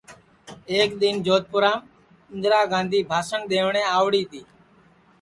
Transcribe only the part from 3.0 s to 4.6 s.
بھاسٹؔ دؔیٹؔیں آؤڑی تی